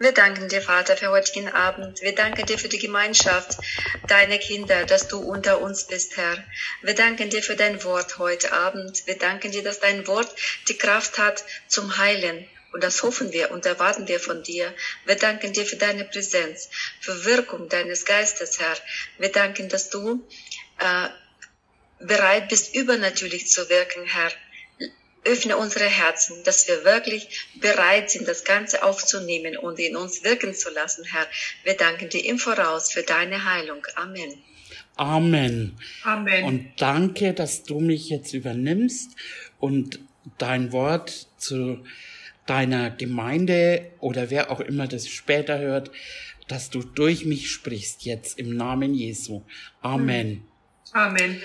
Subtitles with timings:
[0.00, 2.02] Wir danken dir, Vater, für heutigen Abend.
[2.02, 3.58] Wir danken dir für die Gemeinschaft
[4.06, 6.36] deiner Kinder, dass du unter uns bist, Herr.
[6.82, 9.04] Wir danken dir für dein Wort heute Abend.
[9.08, 10.32] Wir danken dir, dass dein Wort
[10.68, 12.46] die Kraft hat zum Heilen.
[12.72, 14.72] Und das hoffen wir und erwarten wir von dir.
[15.04, 16.70] Wir danken dir für deine Präsenz,
[17.00, 18.76] für Wirkung deines Geistes, Herr.
[19.18, 20.24] Wir danken, dass du
[20.78, 21.08] äh,
[21.98, 24.30] bereit bist, übernatürlich zu wirken, Herr
[25.24, 30.54] öffne unsere Herzen, dass wir wirklich bereit sind, das Ganze aufzunehmen und in uns wirken
[30.54, 31.26] zu lassen, Herr.
[31.64, 33.86] Wir danken dir im Voraus für deine Heilung.
[33.96, 34.42] Amen.
[34.96, 35.78] Amen.
[36.02, 36.44] Amen.
[36.44, 39.12] Und danke, dass du mich jetzt übernimmst
[39.60, 40.00] und
[40.38, 41.84] dein Wort zu
[42.46, 45.90] deiner Gemeinde oder wer auch immer das später hört,
[46.48, 49.42] dass du durch mich sprichst jetzt im Namen Jesu.
[49.82, 50.44] Amen.
[50.92, 51.40] Amen.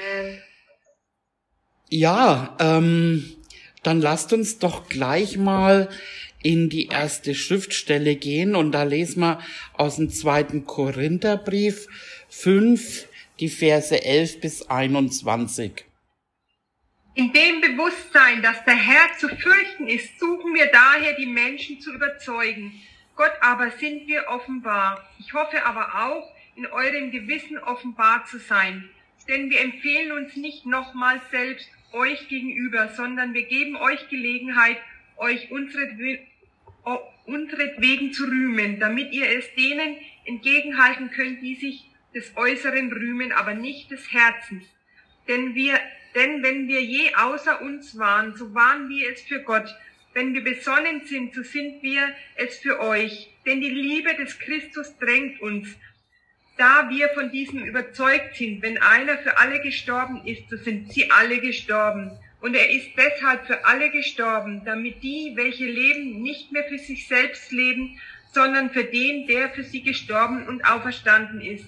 [1.90, 3.36] Ja, ähm,
[3.84, 5.90] dann lasst uns doch gleich mal
[6.42, 9.40] in die erste Schriftstelle gehen und da lesen wir
[9.74, 11.88] aus dem zweiten Korintherbrief
[12.30, 13.08] 5,
[13.40, 15.86] die Verse 11 bis 21.
[17.16, 21.94] In dem Bewusstsein, dass der Herr zu fürchten ist, suchen wir daher die Menschen zu
[21.94, 22.82] überzeugen.
[23.16, 25.08] Gott aber sind wir offenbar.
[25.20, 28.90] Ich hoffe aber auch, in eurem Gewissen offenbar zu sein.
[29.28, 34.78] Denn wir empfehlen uns nicht nochmals selbst euch gegenüber, sondern wir geben euch Gelegenheit,
[35.18, 43.32] euch unseretwegen zu rühmen, damit ihr es denen entgegenhalten könnt, die sich des Äußeren rühmen,
[43.32, 44.66] aber nicht des Herzens.
[45.28, 45.80] Denn wir,
[46.16, 49.74] denn wenn wir je außer uns waren, so waren wir es für Gott.
[50.14, 53.30] Wenn wir besonnen sind, so sind wir es für euch.
[53.46, 55.76] Denn die Liebe des Christus drängt uns,
[56.58, 61.10] da wir von diesem überzeugt sind, wenn einer für alle gestorben ist, so sind sie
[61.10, 62.12] alle gestorben.
[62.42, 67.08] Und er ist deshalb für alle gestorben, damit die, welche leben, nicht mehr für sich
[67.08, 67.98] selbst leben,
[68.34, 71.66] sondern für den, der für sie gestorben und auferstanden ist.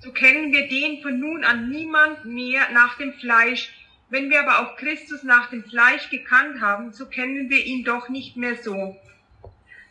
[0.00, 3.72] So kennen wir den von nun an niemand mehr nach dem Fleisch.
[4.10, 8.08] Wenn wir aber auch Christus nach dem Fleisch gekannt haben, so kennen wir ihn doch
[8.08, 8.96] nicht mehr so.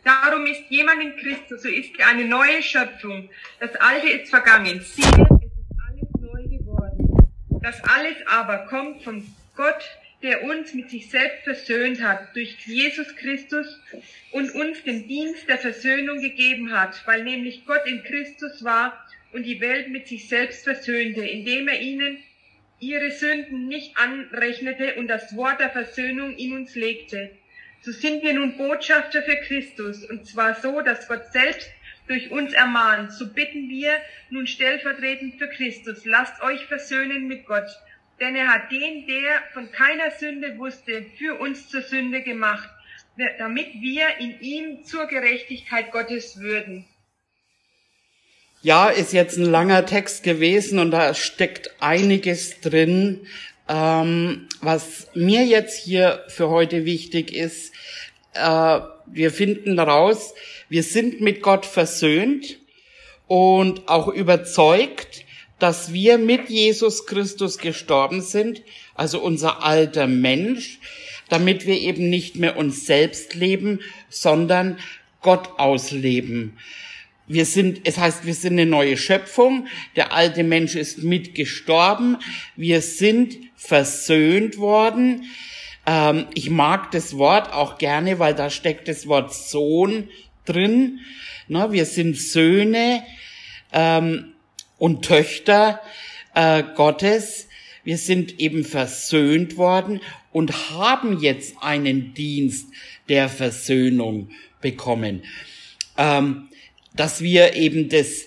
[0.03, 3.29] Darum ist jemand in Christus, so ist er eine neue Schöpfung.
[3.59, 4.81] Das Alte ist vergangen.
[4.81, 7.29] Siehe, es ist alles neu geworden.
[7.61, 9.25] Das alles aber kommt von
[9.55, 9.81] Gott,
[10.21, 13.79] der uns mit sich selbst versöhnt hat, durch Jesus Christus
[14.31, 19.43] und uns den Dienst der Versöhnung gegeben hat, weil nämlich Gott in Christus war und
[19.43, 22.17] die Welt mit sich selbst versöhnte, indem er ihnen
[22.79, 27.31] ihre Sünden nicht anrechnete und das Wort der Versöhnung in uns legte
[27.83, 31.69] so sind wir nun Botschafter für Christus, und zwar so, dass Gott selbst
[32.07, 33.11] durch uns ermahnt.
[33.11, 33.91] So bitten wir
[34.29, 37.67] nun stellvertretend für Christus, lasst euch versöhnen mit Gott,
[38.21, 42.69] denn er hat den, der von keiner Sünde wusste, für uns zur Sünde gemacht,
[43.37, 46.85] damit wir in ihm zur Gerechtigkeit Gottes würden.
[48.61, 53.27] Ja, ist jetzt ein langer Text gewesen und da steckt einiges drin.
[53.69, 57.73] Ähm, was mir jetzt hier für heute wichtig ist,
[58.33, 60.33] äh, wir finden daraus,
[60.69, 62.59] wir sind mit Gott versöhnt
[63.27, 65.25] und auch überzeugt,
[65.59, 68.63] dass wir mit Jesus Christus gestorben sind,
[68.95, 70.79] also unser alter Mensch,
[71.29, 73.79] damit wir eben nicht mehr uns selbst leben,
[74.09, 74.77] sondern
[75.21, 76.57] Gott ausleben.
[77.25, 79.67] Wir sind, es heißt, wir sind eine neue Schöpfung.
[79.95, 82.17] Der alte Mensch ist mitgestorben.
[82.57, 85.25] Wir sind versöhnt worden.
[85.85, 90.09] Ähm, ich mag das Wort auch gerne, weil da steckt das Wort Sohn
[90.45, 90.99] drin.
[91.47, 93.03] Na, wir sind Söhne
[93.71, 94.33] ähm,
[94.77, 95.81] und Töchter
[96.35, 97.47] äh, Gottes.
[97.85, 102.67] Wir sind eben versöhnt worden und haben jetzt einen Dienst
[103.07, 104.29] der Versöhnung
[104.61, 105.23] bekommen.
[105.97, 106.49] Ähm,
[106.95, 108.25] dass wir eben das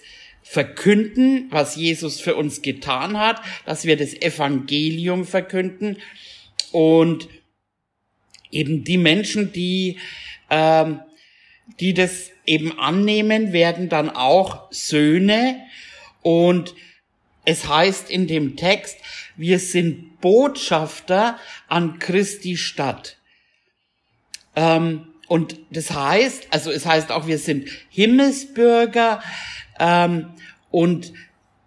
[0.49, 5.97] verkünden, was Jesus für uns getan hat, dass wir das Evangelium verkünden
[6.71, 7.29] und
[8.53, 9.99] eben die Menschen, die,
[10.49, 11.01] ähm,
[11.81, 15.61] die das eben annehmen, werden dann auch Söhne
[16.23, 16.75] und
[17.45, 18.99] es heißt in dem Text,
[19.37, 23.19] wir sind Botschafter an Christi Stadt.
[24.55, 29.21] Ähm, und das heißt, also es heißt auch, wir sind Himmelsbürger
[29.79, 30.31] ähm,
[30.71, 31.13] und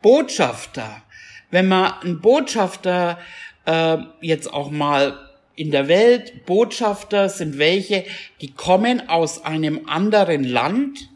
[0.01, 1.03] Botschafter.
[1.51, 3.19] Wenn man ein Botschafter
[3.65, 5.17] äh, jetzt auch mal
[5.55, 8.05] in der Welt, Botschafter sind welche,
[8.39, 11.09] die kommen aus einem anderen Land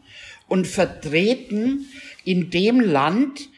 [0.48, 1.86] und vertreten
[2.24, 3.48] in dem Land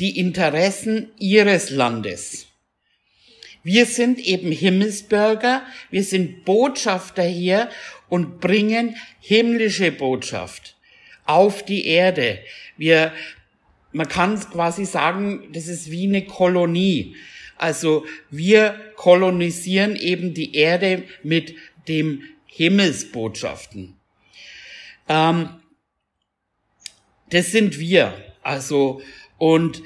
[0.00, 2.48] die Interessen ihres Landes.
[3.62, 7.70] Wir sind eben Himmelsbürger, wir sind Botschafter hier
[8.10, 10.73] und bringen himmlische Botschaft
[11.26, 12.38] auf die Erde.
[12.76, 13.12] Wir,
[13.92, 17.16] man kann quasi sagen, das ist wie eine Kolonie.
[17.56, 21.54] Also wir kolonisieren eben die Erde mit
[21.88, 23.96] dem Himmelsbotschaften.
[25.08, 25.48] Ähm,
[27.30, 28.14] das sind wir.
[28.42, 29.02] Also,
[29.38, 29.82] und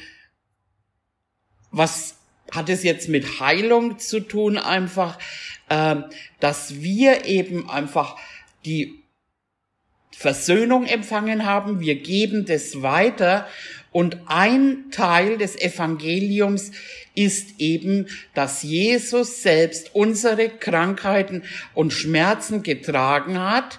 [1.70, 2.18] was
[2.50, 4.58] hat es jetzt mit Heilung zu tun?
[4.58, 5.18] Einfach,
[5.70, 6.04] ähm,
[6.40, 8.16] dass wir eben einfach
[8.64, 9.02] die
[10.18, 11.78] Versöhnung empfangen haben.
[11.78, 13.46] Wir geben das weiter.
[13.92, 16.72] Und ein Teil des Evangeliums
[17.14, 23.78] ist eben, dass Jesus selbst unsere Krankheiten und Schmerzen getragen hat.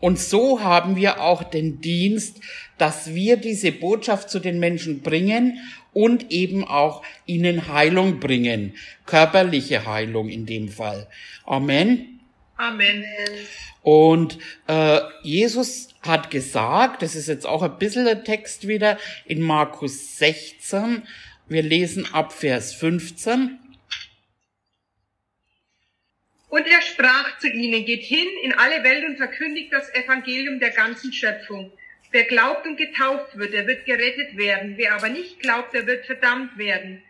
[0.00, 2.40] Und so haben wir auch den Dienst,
[2.76, 5.60] dass wir diese Botschaft zu den Menschen bringen
[5.92, 8.74] und eben auch ihnen Heilung bringen,
[9.06, 11.06] körperliche Heilung in dem Fall.
[11.44, 12.15] Amen.
[12.56, 13.04] Amen.
[13.82, 19.42] Und äh, Jesus hat gesagt, das ist jetzt auch ein bisschen der Text wieder in
[19.42, 21.02] Markus 16,
[21.48, 23.58] wir lesen ab Vers 15.
[26.48, 30.70] Und er sprach zu ihnen, geht hin in alle Welt und verkündigt das Evangelium der
[30.70, 31.70] ganzen Schöpfung.
[32.10, 34.74] Wer glaubt und getauft wird, der wird gerettet werden.
[34.76, 37.02] Wer aber nicht glaubt, der wird verdammt werden.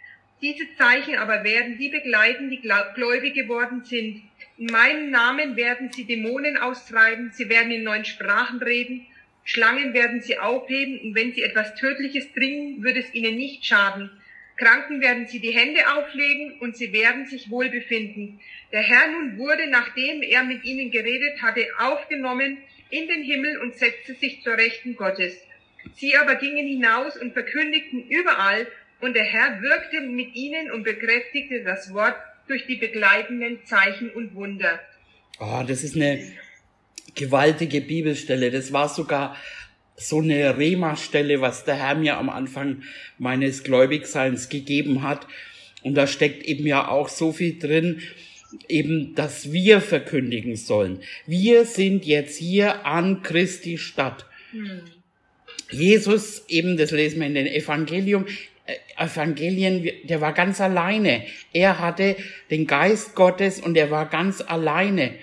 [0.42, 4.22] Diese Zeichen aber werden die begleiten, die gläubig geworden sind.
[4.58, 9.06] In meinem Namen werden sie Dämonen austreiben, sie werden in neuen Sprachen reden,
[9.44, 14.11] Schlangen werden sie aufheben, und wenn sie etwas Tödliches trinken, wird es ihnen nicht schaden.
[14.56, 18.41] Kranken werden sie die Hände auflegen, und sie werden sich wohl befinden.
[18.73, 22.56] Der Herr nun wurde, nachdem er mit ihnen geredet hatte, aufgenommen
[22.88, 25.38] in den Himmel und setzte sich zur Rechten Gottes.
[25.94, 28.67] Sie aber gingen hinaus und verkündigten überall,
[29.00, 32.17] und der Herr wirkte mit ihnen und bekräftigte das Wort
[32.48, 34.81] durch die begleitenden Zeichen und Wunder.
[35.38, 36.32] Oh, das ist eine
[37.14, 38.50] gewaltige Bibelstelle.
[38.50, 39.37] Das war sogar
[39.96, 42.82] so eine Rema-Stelle, was der Herr mir am Anfang
[43.19, 45.26] meines Gläubigseins gegeben hat.
[45.82, 48.02] Und da steckt eben ja auch so viel drin,
[48.69, 51.00] eben, dass wir verkündigen sollen.
[51.26, 54.26] Wir sind jetzt hier an Christi Stadt.
[54.52, 54.82] Hm.
[55.70, 58.26] Jesus, eben, das lesen wir in den Evangelium,
[58.98, 61.25] Evangelien, der war ganz alleine.
[61.52, 62.16] Er hatte
[62.50, 65.14] den Geist Gottes und er war ganz alleine.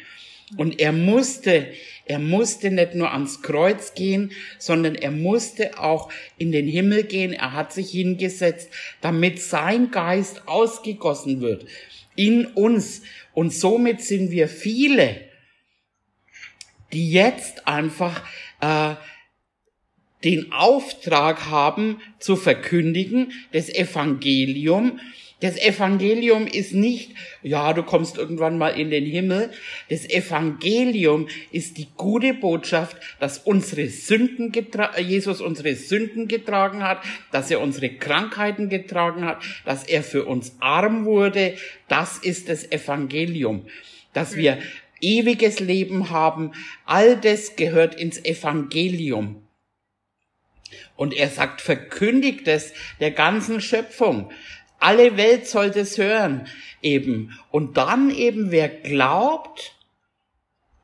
[0.57, 1.67] Und er musste,
[2.05, 7.33] er musste nicht nur ans Kreuz gehen, sondern er musste auch in den Himmel gehen.
[7.33, 8.69] Er hat sich hingesetzt,
[9.01, 11.65] damit sein Geist ausgegossen wird
[12.15, 13.01] in uns.
[13.33, 15.21] Und somit sind wir viele,
[16.91, 18.23] die jetzt einfach
[18.61, 18.95] äh,
[20.23, 24.99] den Auftrag haben zu verkündigen, das Evangelium.
[25.41, 27.11] Das Evangelium ist nicht,
[27.41, 29.51] ja, du kommst irgendwann mal in den Himmel.
[29.89, 34.53] Das Evangelium ist die gute Botschaft, dass unsere Sünden
[35.05, 37.03] Jesus unsere Sünden getragen hat,
[37.33, 41.55] dass er unsere Krankheiten getragen hat, dass er für uns arm wurde.
[41.89, 43.65] Das ist das Evangelium,
[44.13, 44.59] dass wir
[45.01, 46.53] ewiges Leben haben.
[46.85, 49.42] All das gehört ins Evangelium.
[51.03, 52.71] Und er sagt, verkündigt es
[53.01, 54.31] der ganzen Schöpfung.
[54.79, 56.47] Alle Welt soll das hören
[56.81, 57.37] eben.
[57.51, 59.75] Und dann eben, wer glaubt,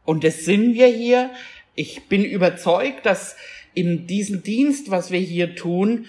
[0.03, 1.29] und das sind wir hier,
[1.73, 3.37] ich bin überzeugt, dass
[3.73, 6.07] in diesem Dienst, was wir hier tun,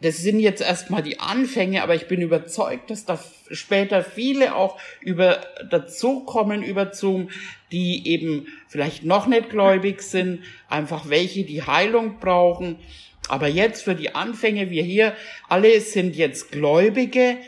[0.00, 3.16] das sind jetzt erstmal die Anfänge, aber ich bin überzeugt, dass da
[3.52, 7.30] später viele auch über dazukommen über Zoom,
[7.70, 12.80] die eben vielleicht noch nicht gläubig sind, einfach welche, die Heilung brauchen
[13.28, 15.16] aber jetzt für die Anfänge, wir hier
[15.48, 17.38] alle sind jetzt Gläubige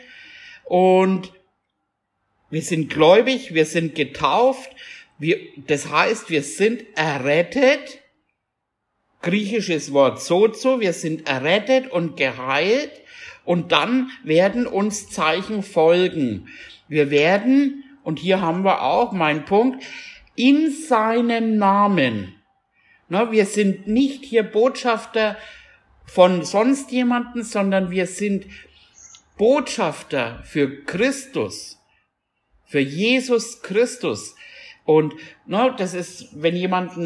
[0.65, 1.31] und
[2.49, 4.71] wir sind gläubig, wir sind getauft,
[5.19, 7.99] wir, das heißt, wir sind errettet.
[9.21, 12.91] Griechisches Wort sozo, wir sind errettet und geheilt
[13.43, 16.47] und dann werden uns Zeichen folgen.
[16.87, 19.83] Wir werden, und hier haben wir auch meinen Punkt,
[20.35, 22.35] in seinem Namen.
[23.09, 25.35] Na, wir sind nicht hier Botschafter
[26.11, 28.45] von sonst jemanden, sondern wir sind
[29.37, 31.79] Botschafter für Christus,
[32.65, 34.35] für Jesus Christus.
[34.85, 35.13] Und
[35.45, 36.97] ne, das ist, wenn jemand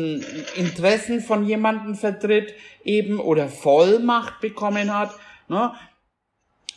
[0.56, 5.14] Interessen von jemandem vertritt, eben oder Vollmacht bekommen hat,
[5.48, 5.74] ne,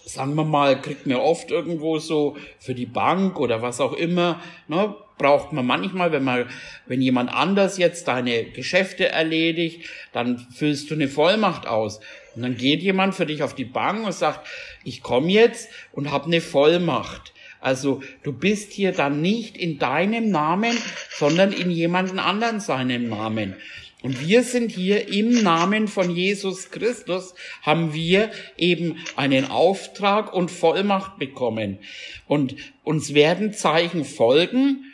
[0.06, 4.40] sagen wir mal, kriegt man oft irgendwo so für die Bank oder was auch immer,
[4.68, 6.46] ne, braucht man manchmal, wenn man,
[6.86, 12.00] wenn jemand anders jetzt deine Geschäfte erledigt, dann füllst du eine Vollmacht aus.
[12.34, 14.46] Und dann geht jemand für dich auf die Bank und sagt,
[14.84, 17.32] ich komme jetzt und habe eine Vollmacht.
[17.60, 20.76] Also du bist hier dann nicht in deinem Namen,
[21.10, 23.56] sondern in jemanden anderen seinem Namen.
[24.02, 30.50] Und wir sind hier im Namen von Jesus Christus, haben wir eben einen Auftrag und
[30.50, 31.78] Vollmacht bekommen.
[32.26, 34.84] Und uns werden Zeichen folgen,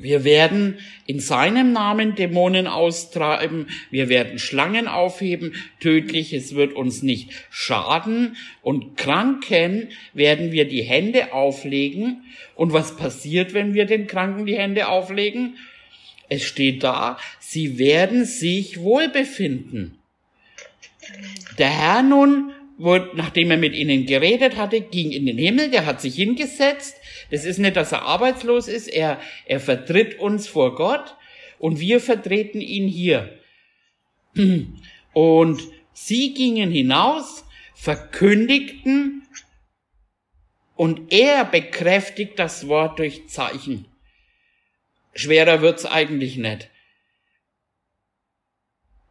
[0.00, 7.30] wir werden in seinem Namen Dämonen austreiben, wir werden Schlangen aufheben, tödliches wird uns nicht
[7.50, 12.22] schaden und Kranken werden wir die Hände auflegen.
[12.54, 15.58] Und was passiert, wenn wir den Kranken die Hände auflegen?
[16.30, 19.98] Es steht da, sie werden sich wohlbefinden.
[21.58, 25.86] Der Herr nun wurde, nachdem er mit ihnen geredet hatte, ging in den Himmel, der
[25.86, 26.96] hat sich hingesetzt.
[27.30, 31.16] Das ist nicht, dass er arbeitslos ist, er, er vertritt uns vor Gott
[31.58, 33.38] und wir vertreten ihn hier.
[35.12, 35.60] Und
[35.92, 37.44] sie gingen hinaus,
[37.74, 39.26] verkündigten
[40.76, 43.89] und er bekräftigt das Wort durch Zeichen.
[45.14, 46.70] Schwerer wird's eigentlich nicht.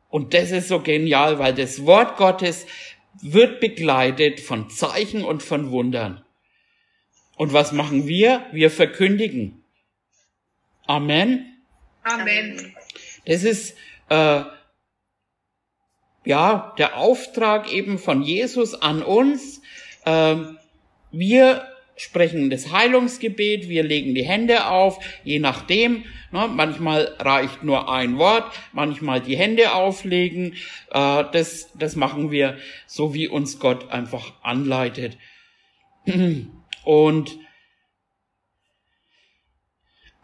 [0.10, 2.66] Und das ist so genial, weil das Wort Gottes
[3.22, 6.24] wird begleitet von Zeichen und von Wundern.
[7.36, 8.46] Und was machen wir?
[8.52, 9.64] Wir verkündigen.
[10.88, 11.64] Amen.
[12.04, 12.76] Amen.
[13.26, 13.78] Das ist
[14.10, 14.44] äh,
[16.26, 19.62] ja der Auftrag eben von Jesus an uns.
[20.06, 20.36] Äh,
[21.12, 21.69] wir
[22.00, 26.06] sprechen das Heilungsgebet, wir legen die Hände auf, je nachdem.
[26.32, 30.54] Ne, manchmal reicht nur ein Wort, manchmal die Hände auflegen.
[30.92, 35.18] Äh, das, das machen wir so, wie uns Gott einfach anleitet.
[36.86, 37.38] Und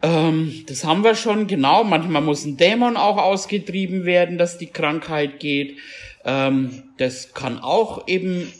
[0.02, 1.84] ähm, das haben wir schon, genau.
[1.84, 5.76] Manchmal muss ein Dämon auch ausgetrieben werden, dass die Krankheit geht.
[6.24, 8.50] Ähm, das kann auch eben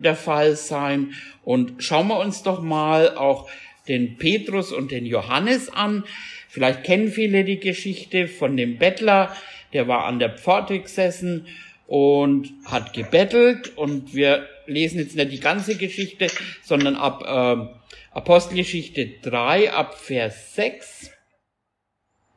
[0.00, 1.14] der Fall sein.
[1.44, 3.48] Und schauen wir uns doch mal auch
[3.88, 6.04] den Petrus und den Johannes an.
[6.48, 9.34] Vielleicht kennen viele die Geschichte von dem Bettler,
[9.72, 11.46] der war an der Pforte gesessen
[11.86, 13.76] und hat gebettelt.
[13.76, 16.28] Und wir lesen jetzt nicht die ganze Geschichte,
[16.62, 21.10] sondern ab äh, Apostelgeschichte 3, ab Vers 6.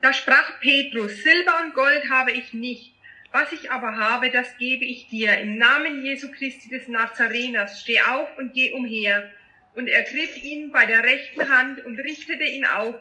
[0.01, 2.92] Da sprach Petrus, Silber und Gold habe ich nicht
[3.33, 5.35] was ich aber habe, das gebe ich dir.
[5.39, 9.29] Im Namen Jesu Christi des Nazareners, steh auf und geh umher.
[9.73, 12.95] Und er griff ihn bei der rechten Hand und richtete ihn auf.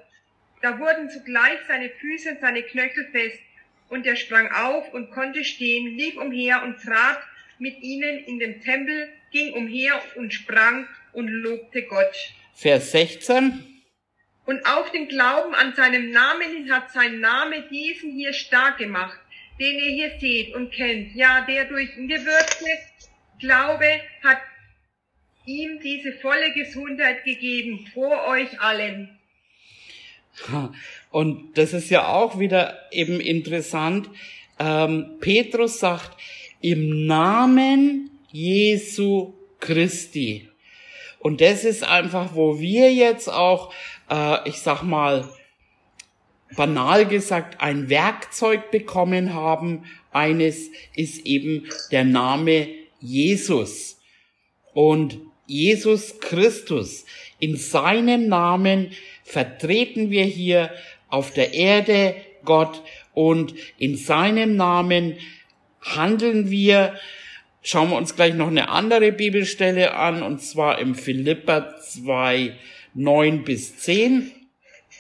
[0.63, 3.39] Da wurden zugleich seine Füße und seine Knöchel fest.
[3.91, 7.21] Und er sprang auf und konnte stehen, lief umher und trat
[7.59, 12.15] mit ihnen in den Tempel, ging umher und sprang und lobte Gott.
[12.55, 13.67] Vers 16.
[14.47, 19.19] Und auf den Glauben an seinem Namen hin hat sein Name diesen hier stark gemacht
[19.59, 22.67] den ihr hier seht und kennt, ja, der durch gewürgte
[23.39, 24.39] Glaube hat
[25.47, 29.19] ihm diese volle Gesundheit gegeben vor euch allen.
[31.11, 34.09] Und das ist ja auch wieder eben interessant.
[34.59, 36.17] Ähm, Petrus sagt,
[36.61, 40.49] im Namen Jesu Christi.
[41.19, 43.75] Und das ist einfach, wo wir jetzt auch,
[44.11, 45.29] äh, ich sag mal,
[46.57, 49.85] banal gesagt ein Werkzeug bekommen haben.
[50.11, 52.69] Eines ist eben der Name
[53.01, 53.99] Jesus.
[54.75, 57.05] Und Jesus Christus,
[57.39, 58.93] in seinem Namen
[59.25, 60.71] vertreten wir hier
[61.09, 62.83] auf der Erde Gott
[63.13, 65.17] und in seinem Namen
[65.81, 66.95] handeln wir.
[67.63, 72.57] Schauen wir uns gleich noch eine andere Bibelstelle an, und zwar im Philippa 2,
[72.95, 74.33] 9 bis 10.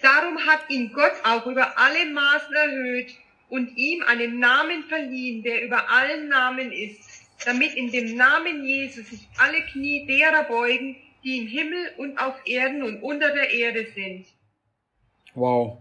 [0.02, 3.14] Darum hat ihn Gott auch über alle Maßen erhöht
[3.48, 7.00] und ihm einen Namen verliehen, der über allen Namen ist,
[7.44, 12.34] damit in dem Namen Jesus sich alle Knie derer beugen, die im Himmel und auf
[12.46, 14.26] Erden und unter der Erde sind.
[15.34, 15.78] Wow.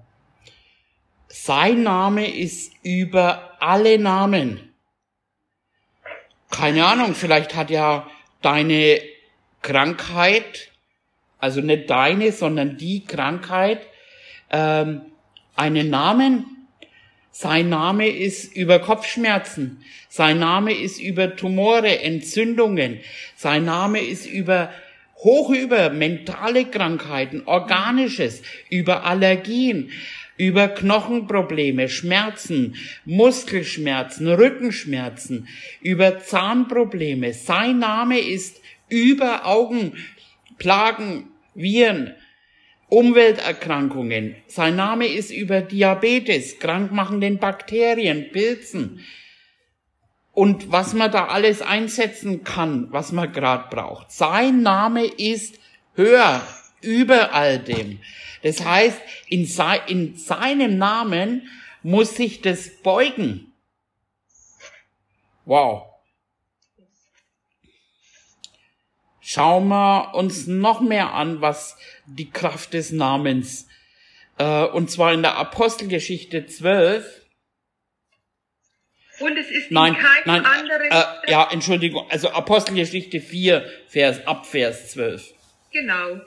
[1.27, 4.73] Sein Name ist über alle Namen.
[6.51, 8.09] Keine Ahnung, vielleicht hat ja
[8.41, 9.01] deine
[9.61, 10.71] Krankheit,
[11.39, 13.87] also nicht deine, sondern die Krankheit,
[14.51, 15.01] ähm,
[15.55, 16.45] einen Namen.
[17.31, 19.83] Sein Name ist über Kopfschmerzen.
[20.09, 22.99] Sein Name ist über Tumore, Entzündungen.
[23.35, 24.71] Sein Name ist über
[25.23, 29.91] hoch über mentale Krankheiten, organisches, über Allergien,
[30.37, 35.47] über Knochenprobleme, Schmerzen, Muskelschmerzen, Rückenschmerzen,
[35.81, 37.33] über Zahnprobleme.
[37.33, 42.15] Sein Name ist über Augenplagen, Viren,
[42.91, 44.35] Umwelterkrankungen.
[44.47, 48.99] Sein Name ist über Diabetes, krankmachenden Bakterien, Pilzen.
[50.33, 54.11] Und was man da alles einsetzen kann, was man gerade braucht.
[54.11, 55.57] Sein Name ist
[55.95, 56.45] höher,
[56.81, 57.99] über all dem.
[58.43, 59.47] Das heißt, in,
[59.87, 61.47] in seinem Namen
[61.83, 63.53] muss sich das beugen.
[65.45, 65.90] Wow.
[69.21, 73.67] Schauen wir uns noch mehr an, was die Kraft des Namens,
[74.39, 77.21] äh, und zwar in der Apostelgeschichte 12.
[79.19, 80.91] Und es ist nein, in keinem nein, anderen.
[80.91, 85.33] Äh, ja, Entschuldigung, also Apostelgeschichte 4, Vers, ab Vers 12.
[85.71, 86.21] Genau.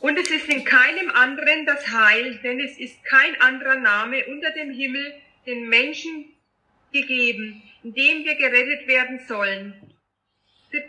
[0.00, 4.50] Und es ist in keinem anderen das Heil, denn es ist kein anderer Name unter
[4.50, 5.14] dem Himmel
[5.46, 6.34] den Menschen
[6.92, 9.74] gegeben, in dem wir gerettet werden sollen.
[10.72, 10.84] 17.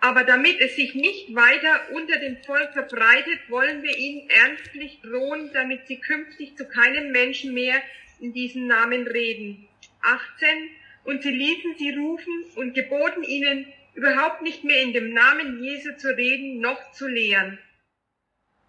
[0.00, 5.50] Aber damit es sich nicht weiter unter dem Volk verbreitet, wollen wir ihnen ernstlich drohen,
[5.52, 7.82] damit sie künftig zu keinem Menschen mehr
[8.18, 9.68] in diesem Namen reden.
[10.02, 10.70] 18.
[11.04, 15.94] Und sie ließen sie rufen und geboten ihnen, überhaupt nicht mehr in dem Namen Jesu
[15.96, 17.58] zu reden, noch zu lehren.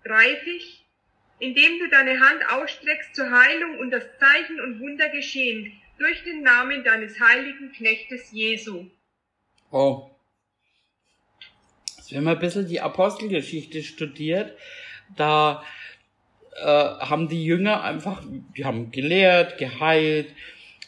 [0.03, 0.85] 30.
[1.39, 6.41] Indem du deine Hand ausstreckst zur Heilung und das Zeichen und Wunder geschehen, durch den
[6.41, 8.89] Namen deines heiligen Knechtes Jesu.
[9.71, 10.11] Oh.
[12.12, 14.53] Wenn man ein bisschen die Apostelgeschichte studiert,
[15.15, 15.63] da
[16.58, 18.24] äh, haben die Jünger einfach,
[18.58, 20.27] die haben gelehrt, geheilt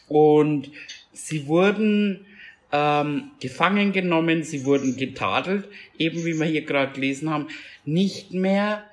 [0.08, 0.70] und
[1.12, 2.26] sie wurden
[2.72, 7.48] ähm, gefangen genommen, sie wurden getadelt, eben wie wir hier gerade gelesen haben,
[7.84, 8.84] nicht mehr,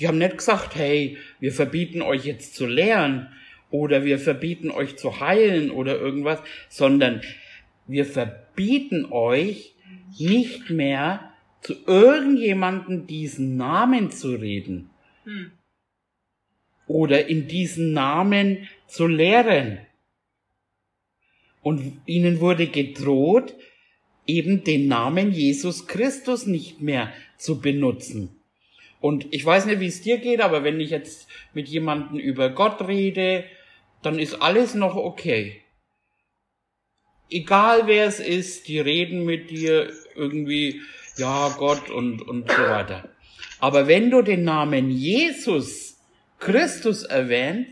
[0.00, 3.28] die haben nicht gesagt, hey, wir verbieten euch jetzt zu lehren
[3.70, 7.20] oder wir verbieten euch zu heilen oder irgendwas, sondern
[7.86, 9.71] wir verbieten euch
[10.18, 14.90] nicht mehr zu irgendjemanden diesen Namen zu reden.
[15.24, 15.52] Hm.
[16.86, 19.78] Oder in diesen Namen zu lehren.
[21.62, 23.54] Und ihnen wurde gedroht,
[24.26, 28.40] eben den Namen Jesus Christus nicht mehr zu benutzen.
[29.00, 32.50] Und ich weiß nicht, wie es dir geht, aber wenn ich jetzt mit jemandem über
[32.50, 33.44] Gott rede,
[34.02, 35.61] dann ist alles noch okay.
[37.32, 40.82] Egal wer es ist, die reden mit dir irgendwie,
[41.16, 43.08] ja, Gott und, und so weiter.
[43.58, 45.96] Aber wenn du den Namen Jesus
[46.38, 47.68] Christus erwähnt,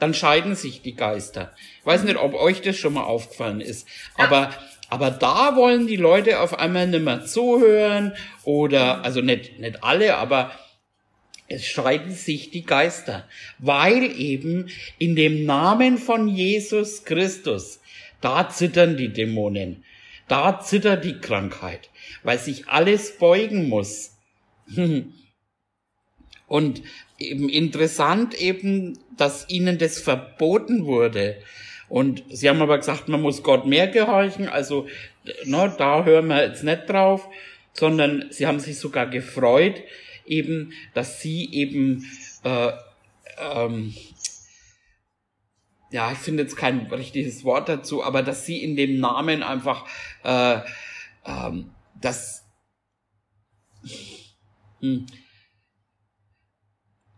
[0.00, 1.54] dann scheiden sich die Geister.
[1.78, 3.86] Ich weiß nicht, ob euch das schon mal aufgefallen ist,
[4.16, 4.52] aber
[4.92, 10.16] aber da wollen die Leute auf einmal nicht mehr zuhören oder also nicht nicht alle,
[10.16, 10.50] aber
[11.46, 17.79] es scheiden sich die Geister, weil eben in dem Namen von Jesus Christus
[18.20, 19.84] da zittern die Dämonen,
[20.28, 21.90] da zittert die Krankheit,
[22.22, 24.16] weil sich alles beugen muss.
[26.46, 26.82] Und
[27.18, 31.36] eben interessant eben, dass ihnen das verboten wurde.
[31.88, 34.86] Und sie haben aber gesagt, man muss Gott mehr gehorchen, also
[35.44, 37.28] ne, da hören wir jetzt nicht drauf,
[37.72, 39.82] sondern sie haben sich sogar gefreut,
[40.26, 42.06] eben, dass sie eben,
[42.44, 42.70] äh,
[43.38, 43.94] ähm,
[45.90, 49.86] ja, ich finde jetzt kein richtiges Wort dazu, aber dass sie in dem Namen einfach,
[50.24, 50.60] äh,
[51.24, 52.44] ähm, das,
[54.80, 55.06] hm,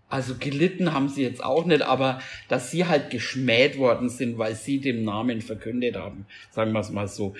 [0.08, 4.54] also gelitten haben sie jetzt auch nicht, aber dass sie halt geschmäht worden sind, weil
[4.54, 7.34] sie dem Namen verkündet haben, sagen wir es mal so.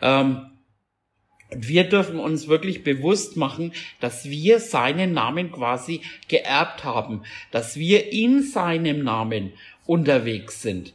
[0.00, 0.50] Ähm,
[1.50, 8.12] wir dürfen uns wirklich bewusst machen, dass wir seinen Namen quasi geerbt haben, dass wir
[8.12, 9.52] in seinem Namen
[9.86, 10.94] unterwegs sind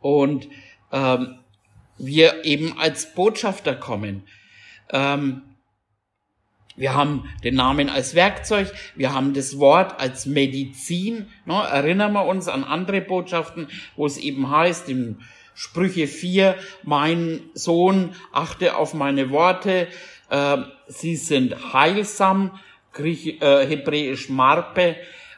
[0.00, 0.48] und
[0.90, 1.38] ähm,
[1.98, 4.24] wir eben als Botschafter kommen.
[4.90, 5.42] Ähm,
[6.74, 11.26] wir haben den Namen als Werkzeug, wir haben das Wort als Medizin.
[11.44, 11.54] Ne?
[11.54, 15.20] Erinnern wir uns an andere Botschaften, wo es eben heißt, im
[15.54, 19.88] Sprüche 4, mein Sohn, achte auf meine Worte,
[20.30, 22.58] äh, sie sind heilsam,
[22.92, 24.96] Griech, äh, hebräisch Marpe,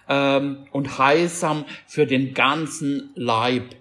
[0.09, 0.41] äh,
[0.73, 3.75] und heilsam für den ganzen Leib.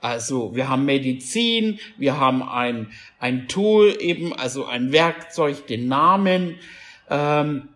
[0.00, 6.56] Also wir haben Medizin, wir haben ein, ein Tool eben, also ein Werkzeug, den Namen,
[7.10, 7.68] ähm,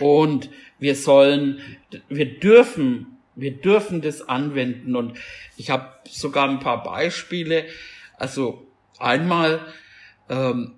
[0.00, 1.60] und wir sollen,
[2.08, 4.96] wir dürfen, wir dürfen das anwenden.
[4.96, 5.18] Und
[5.56, 7.66] ich habe sogar ein paar Beispiele.
[8.16, 8.66] Also
[8.98, 9.60] einmal,
[10.28, 10.77] ähm,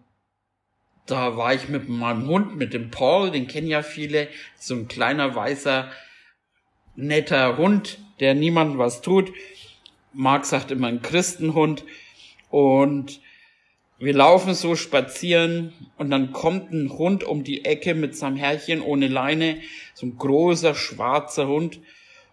[1.10, 4.88] da war ich mit meinem Hund, mit dem Paul, den kennen ja viele, so ein
[4.88, 5.90] kleiner weißer,
[6.94, 9.32] netter Hund, der niemandem was tut.
[10.12, 11.84] Marc sagt immer ein Christenhund.
[12.50, 13.20] Und
[13.98, 18.80] wir laufen so spazieren und dann kommt ein Hund um die Ecke mit seinem Herrchen
[18.80, 19.60] ohne Leine,
[19.94, 21.80] so ein großer schwarzer Hund.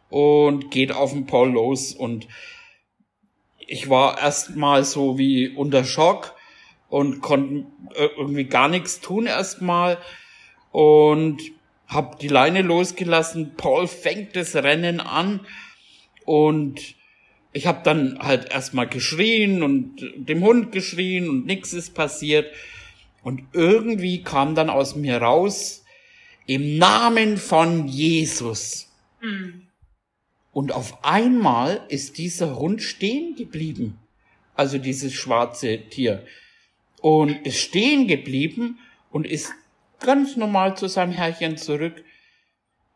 [0.10, 1.94] Und geht auf den Paul los.
[1.94, 2.30] Und
[3.60, 6.37] ich war erstmal so wie unter Schock
[6.90, 9.98] und konnten irgendwie gar nichts tun erstmal
[10.72, 11.42] und
[11.88, 13.56] hab die Leine losgelassen.
[13.56, 15.46] Paul fängt das Rennen an
[16.26, 16.96] und
[17.54, 22.54] ich habe dann halt erstmal geschrien und dem Hund geschrien und nichts ist passiert.
[23.24, 25.84] Und irgendwie kam dann aus mir raus,
[26.46, 28.90] im Namen von Jesus.
[29.22, 29.68] Mhm.
[30.52, 34.00] Und auf einmal ist dieser Hund stehen geblieben.
[34.56, 36.26] Also dieses schwarze Tier.
[37.02, 38.80] Und ist stehen geblieben
[39.12, 39.54] und ist
[40.00, 42.04] ganz normal zu seinem Herrchen zurück.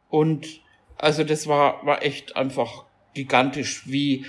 [0.09, 0.61] Und
[0.97, 4.25] also das war, war echt einfach gigantisch, wie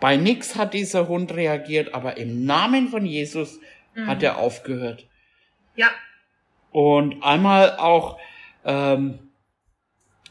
[0.00, 3.60] bei nix hat dieser Hund reagiert, aber im Namen von Jesus
[3.94, 4.06] mhm.
[4.06, 5.06] hat er aufgehört.
[5.76, 5.90] Ja.
[6.72, 8.18] Und einmal auch,
[8.64, 9.18] ähm,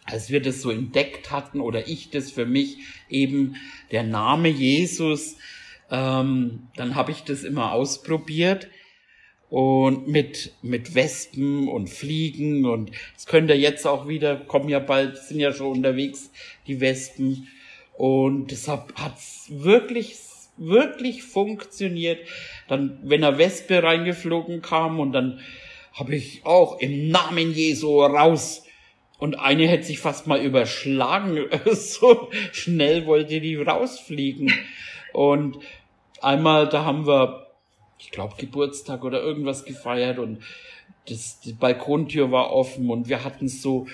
[0.06, 2.78] als wir das so entdeckt hatten oder ich das für mich
[3.10, 3.56] eben
[3.92, 5.38] der Name Jesus,
[5.92, 8.68] ähm, dann habe ich das immer ausprobiert
[9.50, 14.80] und mit mit Wespen und Fliegen und es könnt ihr jetzt auch wieder kommen ja
[14.80, 16.32] bald sind ja schon unterwegs
[16.68, 17.48] die Wespen
[17.98, 20.18] und deshalb hat's wirklich
[20.58, 22.20] wirklich funktioniert
[22.68, 25.40] dann wenn er Wespe reingeflogen kam und dann
[25.94, 28.64] habe ich auch im Namen Jesu raus
[29.20, 31.46] und eine hätte sich fast mal überschlagen.
[31.66, 34.52] so schnell wollte die rausfliegen.
[35.12, 35.60] Und
[36.22, 37.48] einmal, da haben wir,
[37.98, 40.40] ich glaube, Geburtstag oder irgendwas gefeiert und
[41.08, 43.88] das, die Balkontür war offen und wir hatten so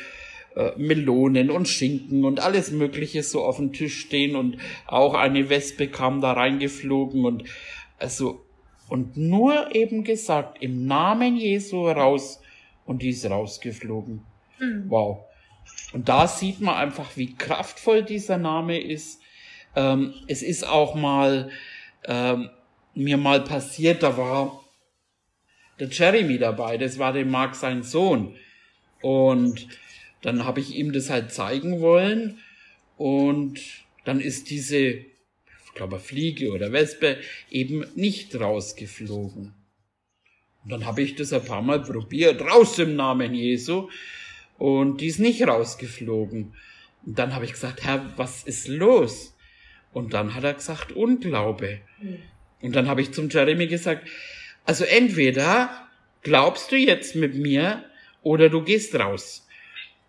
[0.56, 4.58] äh, Melonen und Schinken und alles Mögliche so auf dem Tisch stehen und
[4.88, 7.44] auch eine Wespe kam da reingeflogen und
[8.00, 8.42] also
[8.88, 12.40] und nur eben gesagt, im Namen Jesu raus
[12.86, 14.22] und die ist rausgeflogen.
[14.60, 14.86] Mhm.
[14.88, 15.26] Wow.
[15.94, 19.22] Und da sieht man einfach, wie kraftvoll dieser Name ist.
[19.76, 21.50] Ähm, es ist auch mal
[22.08, 22.50] ähm,
[22.94, 24.64] mir mal passiert, da war
[25.80, 28.36] der Jeremy dabei, das war dem Mark sein Sohn.
[29.02, 29.68] Und
[30.22, 32.40] dann habe ich ihm das halt zeigen wollen.
[32.98, 33.60] Und
[34.06, 37.18] dann ist diese, ich glaube, Fliege oder Wespe
[37.52, 39.54] eben nicht rausgeflogen.
[40.64, 43.90] Und dann habe ich das ein paar Mal probiert, raus im Namen Jesu
[44.58, 46.56] und die ist nicht rausgeflogen.
[47.06, 49.35] Und dann habe ich gesagt, Herr, was ist los?
[49.96, 51.80] Und dann hat er gesagt, Unglaube.
[52.02, 52.18] Mhm.
[52.62, 54.06] Und dann habe ich zum Jeremy gesagt,
[54.66, 55.88] also entweder
[56.22, 57.82] glaubst du jetzt mit mir
[58.22, 59.48] oder du gehst raus.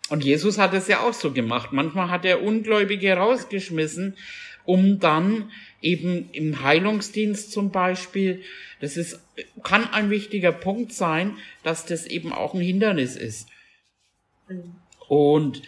[0.09, 1.71] Und Jesus hat es ja auch so gemacht.
[1.71, 4.17] Manchmal hat er Ungläubige rausgeschmissen,
[4.65, 8.43] um dann eben im Heilungsdienst zum Beispiel,
[8.81, 9.21] das ist,
[9.63, 13.47] kann ein wichtiger Punkt sein, dass das eben auch ein Hindernis ist.
[15.07, 15.61] Und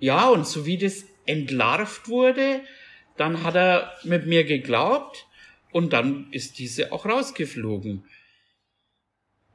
[0.00, 2.62] ja, und so wie das entlarvt wurde,
[3.16, 5.26] dann hat er mit mir geglaubt
[5.72, 8.04] und dann ist diese auch rausgeflogen.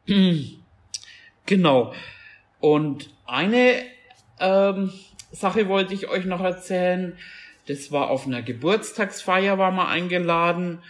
[1.46, 1.94] genau.
[2.60, 3.86] Und eine
[4.40, 4.92] ähm,
[5.32, 7.18] Sache wollte ich euch noch erzählen.
[7.68, 10.84] Das war auf einer Geburtstagsfeier, war mal eingeladen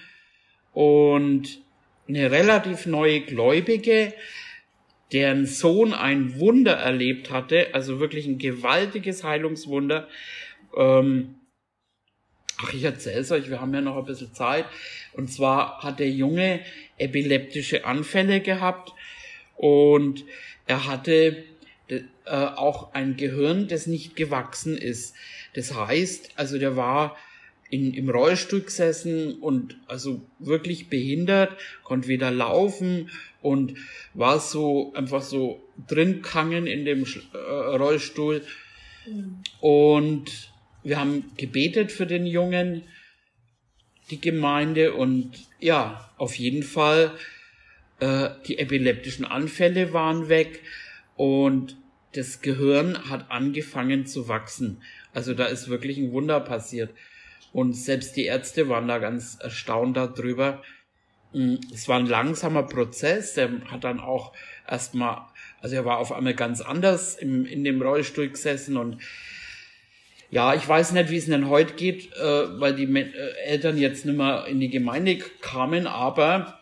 [0.73, 1.61] und
[2.07, 4.13] eine relativ neue Gläubige
[5.11, 10.07] deren Sohn ein Wunder erlebt hatte, also wirklich ein gewaltiges Heilungswunder.
[10.75, 11.35] Ähm,
[12.61, 14.65] ach, ich erzähl's euch, wir haben ja noch ein bisschen Zeit.
[15.13, 16.61] Und zwar hat der Junge
[16.97, 18.93] epileptische Anfälle gehabt
[19.57, 20.23] und
[20.67, 21.43] er hatte
[21.89, 25.15] äh, auch ein Gehirn, das nicht gewachsen ist.
[25.53, 27.17] Das heißt, also der war
[27.69, 33.09] in, im Rollstuhl gesessen und also wirklich behindert, konnte weder laufen
[33.41, 33.75] und
[34.13, 38.43] war so einfach so drin kangen in dem äh, Rollstuhl.
[39.05, 39.39] Mhm.
[39.59, 40.50] Und
[40.83, 42.83] wir haben gebetet für den Jungen,
[44.09, 47.11] die Gemeinde und ja, auf jeden Fall
[47.99, 50.61] äh, die epileptischen Anfälle waren weg
[51.15, 51.77] und
[52.13, 54.81] das Gehirn hat angefangen zu wachsen.
[55.13, 56.91] Also da ist wirklich ein Wunder passiert.
[57.53, 60.61] Und selbst die Ärzte waren da ganz erstaunt darüber.
[61.33, 63.33] Mm, es war ein langsamer Prozess.
[63.35, 64.33] Der hat dann auch
[64.67, 65.21] erstmal,
[65.61, 69.01] also er war auf einmal ganz anders im, in dem Rollstuhl gesessen und
[70.31, 74.05] ja, ich weiß nicht, wie es denn heute geht, äh, weil die äh, Eltern jetzt
[74.05, 76.59] nicht mehr in die Gemeinde kamen, aber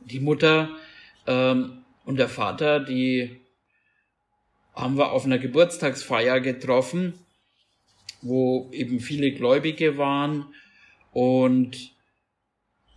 [0.00, 0.70] die Mutter
[1.26, 3.40] ähm, und der Vater, die
[4.74, 7.14] haben wir auf einer Geburtstagsfeier getroffen
[8.22, 10.46] wo eben viele Gläubige waren
[11.12, 11.92] und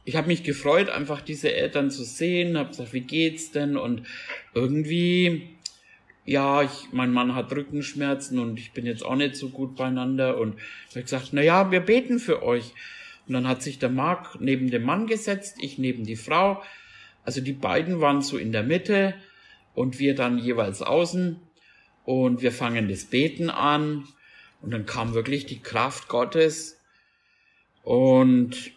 [0.06, 3.78] ich habe mich gefreut, einfach diese Eltern zu sehen, habe gesagt, wie geht's denn?
[3.78, 4.04] Und
[4.54, 5.53] irgendwie,
[6.26, 10.38] ja, ich, mein Mann hat Rückenschmerzen und ich bin jetzt auch nicht so gut beieinander.
[10.38, 10.56] Und
[10.90, 12.74] ich habe gesagt, na ja, wir beten für euch.
[13.28, 16.62] Und dann hat sich der Mark neben dem Mann gesetzt, ich neben die Frau.
[17.24, 19.16] Also die beiden waren so in der Mitte
[19.74, 21.40] und wir dann jeweils außen
[22.06, 24.06] und wir fangen das Beten an
[24.62, 26.80] und dann kam wirklich die Kraft Gottes
[27.82, 28.72] und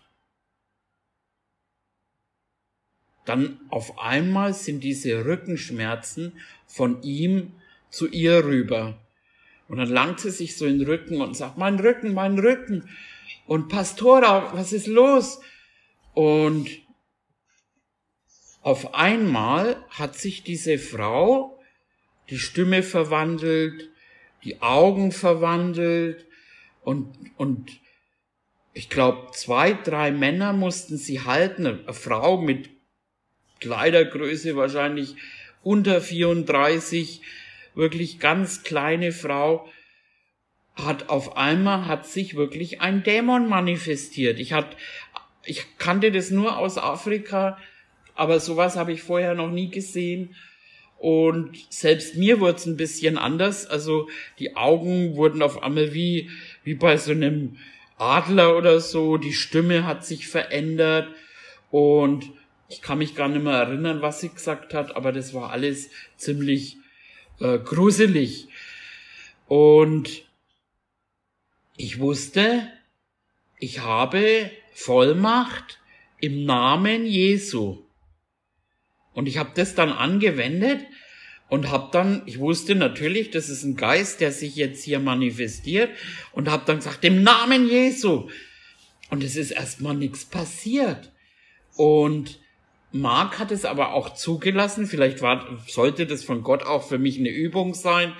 [3.24, 7.52] dann auf einmal sind diese Rückenschmerzen von ihm
[7.90, 8.98] zu ihr rüber.
[9.68, 12.88] Und dann langt sie sich so in den Rücken und sagt, mein Rücken, mein Rücken.
[13.46, 15.40] Und Pastora, was ist los?
[16.14, 16.68] Und
[18.62, 21.60] auf einmal hat sich diese Frau
[22.30, 23.90] die Stimme verwandelt,
[24.44, 26.26] die Augen verwandelt
[26.82, 27.70] und, und
[28.72, 32.70] ich glaube, zwei, drei Männer mussten sie halten, eine Frau mit
[33.60, 35.16] Kleidergröße wahrscheinlich
[35.66, 37.22] unter 34,
[37.74, 39.68] wirklich ganz kleine Frau,
[40.76, 44.38] hat auf einmal hat sich wirklich ein Dämon manifestiert.
[44.38, 44.76] Ich hat,
[45.44, 47.58] ich kannte das nur aus Afrika,
[48.14, 50.36] aber sowas habe ich vorher noch nie gesehen.
[50.98, 53.66] Und selbst mir wurde es ein bisschen anders.
[53.66, 56.30] Also die Augen wurden auf einmal wie,
[56.62, 57.56] wie bei so einem
[57.98, 59.16] Adler oder so.
[59.16, 61.08] Die Stimme hat sich verändert.
[61.72, 62.30] Und
[62.68, 65.90] ich kann mich gar nicht mehr erinnern, was sie gesagt hat, aber das war alles
[66.16, 66.76] ziemlich
[67.40, 68.48] äh, gruselig.
[69.46, 70.24] Und
[71.76, 72.68] ich wusste,
[73.58, 75.78] ich habe Vollmacht
[76.20, 77.84] im Namen Jesu.
[79.12, 80.84] Und ich habe das dann angewendet
[81.48, 85.90] und habe dann, ich wusste natürlich, das ist ein Geist, der sich jetzt hier manifestiert
[86.32, 88.28] und habe dann gesagt, im Namen Jesu.
[89.10, 91.12] Und es ist erstmal nichts passiert.
[91.76, 92.40] Und
[92.92, 94.86] Mark hat es aber auch zugelassen.
[94.86, 98.14] Vielleicht war, sollte das von Gott auch für mich eine Übung sein.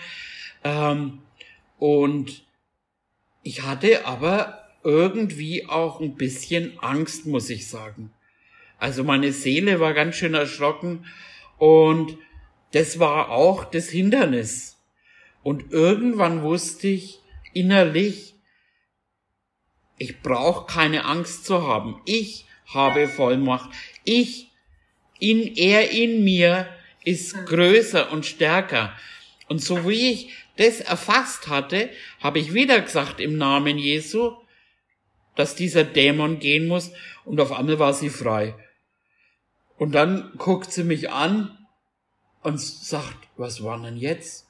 [0.64, 1.20] Ähm,
[1.78, 2.44] und
[3.42, 8.12] ich hatte aber irgendwie auch ein bisschen Angst, muss ich sagen.
[8.78, 11.06] Also meine Seele war ganz schön erschrocken
[11.58, 12.18] und
[12.72, 14.76] das war auch das Hindernis.
[15.42, 17.20] Und irgendwann wusste ich
[17.52, 18.34] innerlich,
[19.98, 22.00] ich brauche keine Angst zu haben.
[22.04, 23.70] Ich habe Vollmacht.
[24.04, 24.50] Ich
[25.18, 26.68] in er in mir
[27.04, 28.96] ist größer und stärker.
[29.48, 34.32] Und so wie ich das erfasst hatte, habe ich wieder gesagt im Namen Jesu,
[35.36, 36.92] dass dieser Dämon gehen muss
[37.24, 38.54] und auf einmal war sie frei.
[39.76, 41.56] Und dann guckt sie mich an
[42.42, 44.46] und sagt, was war denn jetzt?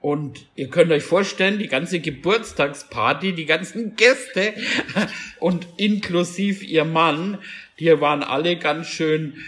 [0.00, 4.52] Und ihr könnt euch vorstellen, die ganze Geburtstagsparty, die ganzen Gäste
[5.40, 7.38] und inklusiv ihr Mann,
[7.78, 9.42] die waren alle ganz schön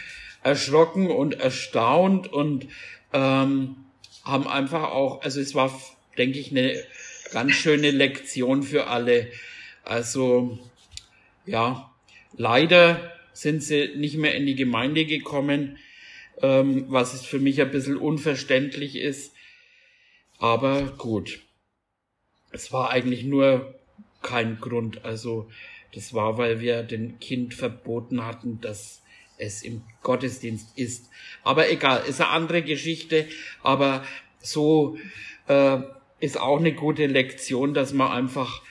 [0.46, 2.68] erschrocken und erstaunt und
[3.12, 3.76] ähm,
[4.22, 5.76] haben einfach auch, also es war,
[6.16, 6.80] denke ich, eine
[7.32, 9.26] ganz schöne Lektion für alle.
[9.82, 10.58] Also
[11.46, 11.92] ja,
[12.36, 15.78] leider sind sie nicht mehr in die Gemeinde gekommen,
[16.40, 19.34] ähm, was für mich ein bisschen unverständlich ist.
[20.38, 21.40] Aber gut,
[22.52, 23.74] es war eigentlich nur
[24.22, 25.04] kein Grund.
[25.04, 25.50] Also
[25.92, 29.02] das war, weil wir dem Kind verboten hatten, dass
[29.38, 31.10] es im Gottesdienst ist.
[31.42, 33.28] Aber egal, ist eine andere Geschichte.
[33.62, 34.04] Aber
[34.40, 34.98] so
[35.48, 35.78] äh,
[36.20, 38.62] ist auch eine gute Lektion, dass man einfach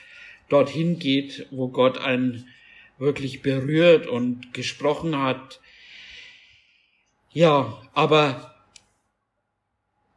[0.48, 2.48] dorthin geht, wo Gott einen
[2.98, 5.60] wirklich berührt und gesprochen hat.
[7.32, 8.54] Ja, aber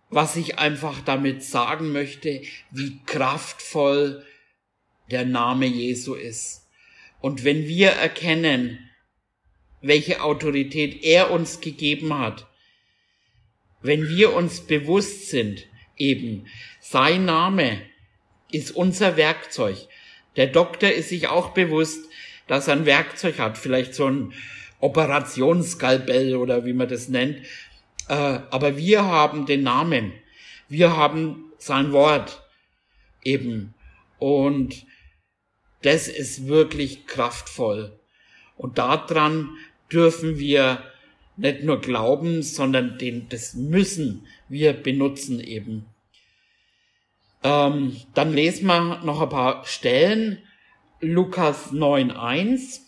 [0.09, 4.25] was ich einfach damit sagen möchte, wie kraftvoll
[5.11, 6.67] der Name Jesu ist.
[7.19, 8.88] Und wenn wir erkennen,
[9.81, 12.47] welche Autorität er uns gegeben hat.
[13.81, 15.65] Wenn wir uns bewusst sind,
[15.95, 16.47] eben,
[16.79, 17.81] sein Name
[18.51, 19.77] ist unser Werkzeug.
[20.35, 22.09] Der Doktor ist sich auch bewusst,
[22.47, 24.33] dass er ein Werkzeug hat, vielleicht so ein
[24.79, 27.37] Operationsskalpell oder wie man das nennt.
[28.07, 30.13] Äh, aber wir haben den Namen.
[30.67, 32.41] Wir haben sein Wort
[33.23, 33.73] eben.
[34.17, 34.85] Und
[35.83, 37.99] das ist wirklich kraftvoll.
[38.57, 39.57] Und daran
[39.91, 40.83] dürfen wir
[41.37, 45.85] nicht nur glauben, sondern den, das müssen wir benutzen eben.
[47.43, 50.43] Ähm, dann lesen wir noch ein paar Stellen.
[50.99, 52.81] Lukas 9.1.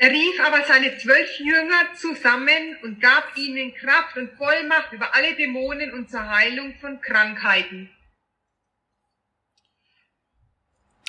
[0.00, 5.34] Er rief aber seine zwölf Jünger zusammen und gab ihnen Kraft und Vollmacht über alle
[5.34, 7.90] Dämonen und zur Heilung von Krankheiten.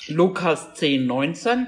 [0.08, 1.67] Lukas 10, 19.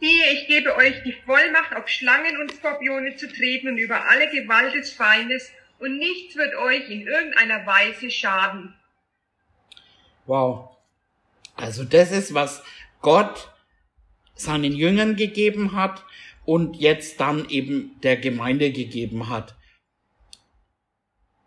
[0.00, 4.28] Siehe, ich gebe euch die Vollmacht, auf Schlangen und Skorpione zu treten und über alle
[4.30, 8.74] Gewalt des Feindes, und nichts wird euch in irgendeiner Weise schaden.
[10.26, 10.76] Wow.
[11.54, 12.62] Also das ist, was
[13.02, 13.52] Gott
[14.34, 16.04] seinen Jüngern gegeben hat
[16.44, 19.54] und jetzt dann eben der Gemeinde gegeben hat.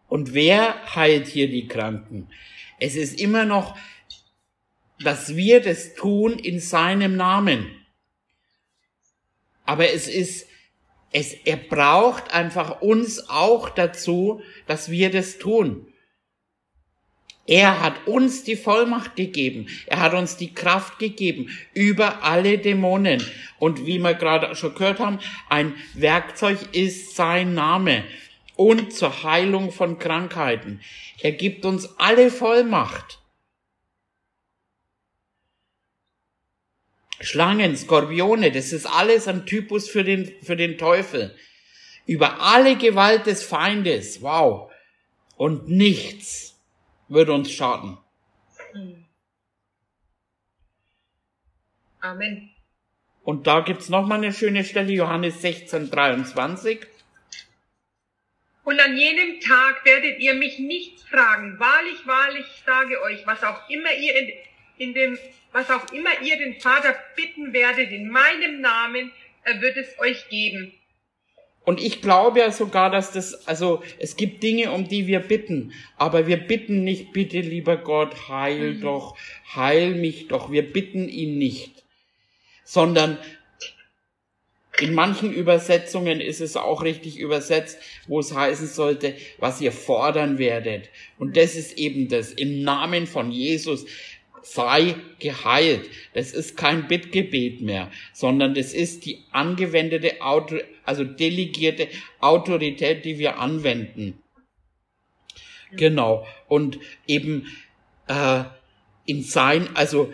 [0.08, 2.30] Und wer heilt hier die Kranken?
[2.80, 3.78] Es ist immer noch,
[5.00, 7.79] dass wir das tun in seinem Namen.
[9.70, 10.48] Aber es ist,
[11.12, 15.86] es, er braucht einfach uns auch dazu, dass wir das tun.
[17.46, 19.68] Er hat uns die Vollmacht gegeben.
[19.86, 23.24] Er hat uns die Kraft gegeben über alle Dämonen.
[23.60, 28.04] Und wie wir gerade schon gehört haben, ein Werkzeug ist sein Name
[28.56, 30.82] und zur Heilung von Krankheiten.
[31.20, 33.19] Er gibt uns alle Vollmacht.
[37.22, 41.36] Schlangen, Skorpione, das ist alles ein Typus für den, für den Teufel.
[42.06, 44.72] Über alle Gewalt des Feindes, wow.
[45.36, 46.60] Und nichts
[47.08, 47.98] würde uns schaden.
[52.02, 52.50] Amen.
[53.24, 56.88] Und da gibt's noch mal eine schöne Stelle, Johannes 16, 23.
[58.64, 61.60] Und an jenem Tag werdet ihr mich nichts fragen.
[61.60, 64.14] Wahrlich, wahrlich sage euch, was auch immer ihr
[64.80, 65.20] in, dem,
[65.52, 69.12] was auch immer ihr den Vater bitten werdet in meinem Namen,
[69.44, 70.74] er wird es euch geben.
[71.66, 75.74] Und ich glaube ja sogar, dass das, also es gibt Dinge, um die wir bitten,
[75.98, 78.82] aber wir bitten nicht, bitte lieber Gott, heil mhm.
[78.82, 79.18] doch,
[79.54, 80.52] heil mich doch.
[80.52, 81.84] Wir bitten ihn nicht,
[82.64, 83.20] sondern
[84.80, 90.38] in manchen Übersetzungen ist es auch richtig übersetzt, wo es heißen sollte, was ihr fordern
[90.40, 90.90] werdet.
[91.18, 92.32] Und das ist eben das.
[92.32, 93.86] Im Namen von Jesus
[94.44, 95.90] sei geheilt.
[96.14, 101.88] Das ist kein Bittgebet mehr, sondern das ist die angewendete, Auto, also delegierte
[102.20, 104.22] Autorität, die wir anwenden.
[105.72, 106.26] Genau.
[106.48, 107.48] Und eben
[108.08, 108.44] äh,
[109.06, 110.14] in sein, also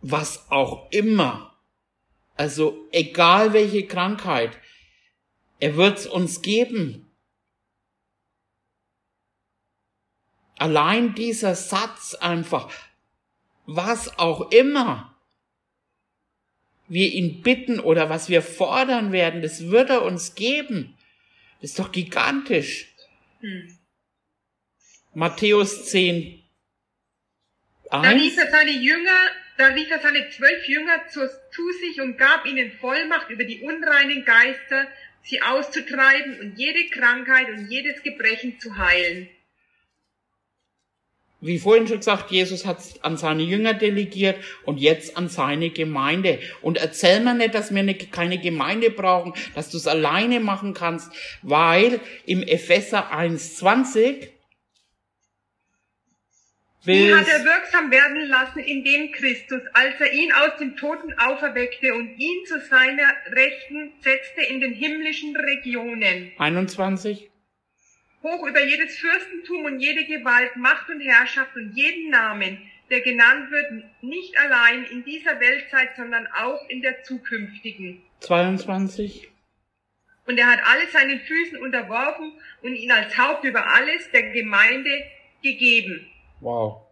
[0.00, 1.56] was auch immer,
[2.36, 4.58] also egal welche Krankheit,
[5.58, 7.10] er wird's uns geben.
[10.58, 12.70] Allein dieser Satz einfach,
[13.66, 15.12] was auch immer
[16.88, 20.96] wir ihn bitten oder was wir fordern werden, das wird er uns geben.
[21.60, 22.94] Das ist doch gigantisch.
[23.40, 23.76] Hm.
[25.14, 26.42] Matthäus 10.
[27.90, 28.02] 1.
[28.02, 29.18] Da rief er seine Jünger,
[29.56, 33.62] da rief er seine zwölf Jünger zu, zu sich und gab ihnen Vollmacht über die
[33.62, 34.86] unreinen Geister,
[35.22, 39.28] sie auszutreiben und jede Krankheit und jedes Gebrechen zu heilen
[41.40, 45.70] wie vorhin schon gesagt, Jesus hat es an seine Jünger delegiert und jetzt an seine
[45.70, 46.40] Gemeinde.
[46.62, 50.72] Und erzähl mir nicht, dass wir eine, keine Gemeinde brauchen, dass du es alleine machen
[50.72, 54.28] kannst, weil im Epheser 1,20
[56.86, 61.12] die hat er wirksam werden lassen in dem Christus, als er ihn aus den Toten
[61.18, 66.30] auferweckte und ihn zu seiner Rechten setzte in den himmlischen Regionen.
[66.38, 67.28] 21
[68.26, 72.58] hoch über jedes Fürstentum und jede Gewalt, Macht und Herrschaft und jeden Namen,
[72.90, 78.02] der genannt wird, nicht allein in dieser Weltzeit, sondern auch in der zukünftigen.
[78.20, 79.28] 22.
[80.26, 84.90] Und er hat alle seinen Füßen unterworfen und ihn als Haupt über alles der Gemeinde
[85.42, 86.10] gegeben.
[86.40, 86.85] Wow.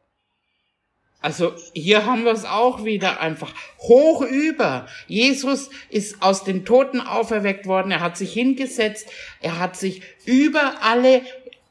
[1.25, 4.87] Also hier haben wir es auch wieder einfach hoch über.
[5.07, 7.93] Jesus ist aus den Toten auferweckt worden.
[7.93, 9.11] Er hat sich hingesetzt.
[9.41, 11.23] Er hat sich über alle,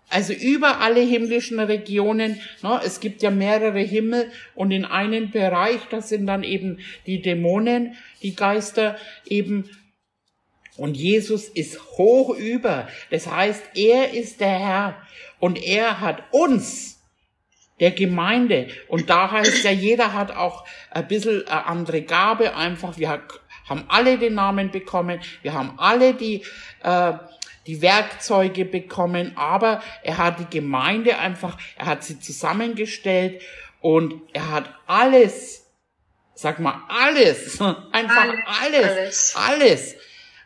[0.09, 2.41] also über alle himmlischen Regionen.
[2.63, 7.21] Ne, es gibt ja mehrere Himmel und in einem Bereich, das sind dann eben die
[7.21, 9.69] Dämonen, die Geister eben.
[10.77, 12.87] Und Jesus ist hoch über.
[13.11, 14.95] Das heißt, er ist der Herr
[15.39, 16.92] und er hat uns
[17.79, 18.67] der Gemeinde.
[18.87, 22.97] Und da heißt ja, jeder hat auch ein bisschen eine andere Gabe einfach.
[22.97, 23.21] Wir
[23.67, 26.43] haben alle den Namen bekommen, wir haben alle die,
[26.83, 27.13] äh,
[27.65, 33.41] die Werkzeuge bekommen, aber er hat die Gemeinde einfach, er hat sie zusammengestellt
[33.79, 35.65] und er hat alles,
[36.35, 37.59] sag mal alles,
[37.91, 39.95] einfach alles, alles, alles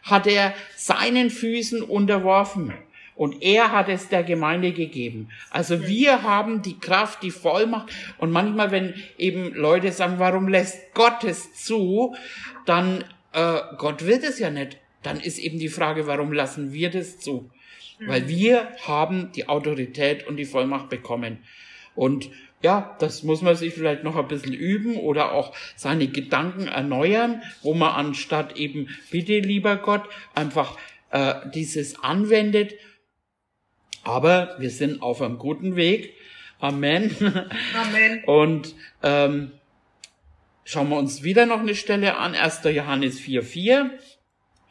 [0.03, 2.73] hat er seinen Füßen unterworfen.
[3.17, 5.29] Und er hat es der Gemeinde gegeben.
[5.49, 7.91] Also wir haben die Kraft, die Vollmacht.
[8.19, 12.15] Und manchmal, wenn eben Leute sagen, warum lässt Gott es zu,
[12.65, 13.03] dann
[13.33, 14.77] äh, Gott wird es ja nicht.
[15.01, 17.49] Dann ist eben die Frage, warum lassen wir das zu?
[17.99, 18.27] Weil mhm.
[18.27, 21.39] wir haben die Autorität und die Vollmacht bekommen.
[21.95, 22.29] Und
[22.61, 27.41] ja, das muss man sich vielleicht noch ein bisschen üben oder auch seine Gedanken erneuern,
[27.63, 30.03] wo man anstatt eben, bitte lieber Gott,
[30.35, 30.77] einfach
[31.11, 32.73] äh, dieses anwendet
[34.07, 36.13] aber wir sind auf einem guten Weg.
[36.59, 37.15] Amen.
[37.75, 38.23] Amen.
[38.25, 39.51] Und ähm,
[40.63, 42.61] schauen wir uns wieder noch eine Stelle an, 1.
[42.63, 43.89] Johannes 4,4.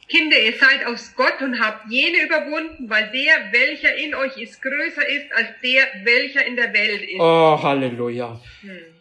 [0.08, 4.62] Kinder, ihr seid aus Gott und habt jene überwunden, weil der, welcher in euch ist,
[4.62, 7.18] größer ist als der, welcher in der Welt ist.
[7.18, 8.40] Oh, Halleluja.
[8.62, 8.95] Hm.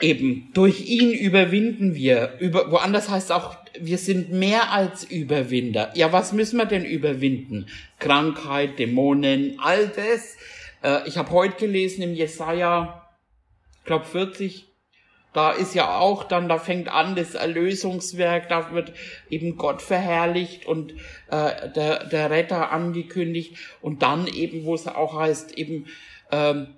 [0.00, 2.34] Eben, durch ihn überwinden wir.
[2.38, 5.90] Über, woanders heißt auch, wir sind mehr als Überwinder.
[5.94, 7.66] Ja, was müssen wir denn überwinden?
[7.98, 10.36] Krankheit, Dämonen, all das.
[10.82, 13.08] Äh, ich habe heute gelesen im Jesaja,
[13.84, 14.66] glaube 40,
[15.32, 18.92] da ist ja auch dann, da fängt an das Erlösungswerk, da wird
[19.28, 20.92] eben Gott verherrlicht und
[21.30, 25.86] äh, der, der Retter angekündigt und dann eben, wo es auch heißt, eben,
[26.32, 26.68] ähm,